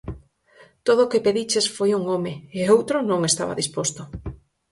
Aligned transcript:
_Todo 0.87 0.99
o 1.03 1.09
que 1.11 1.23
pediches 1.25 1.65
foi 1.75 1.89
un 1.99 2.03
home, 2.11 2.33
e 2.57 2.59
o 2.63 2.69
outro 2.77 2.97
non 3.09 3.21
estaba 3.29 3.59
disposto. 3.61 4.01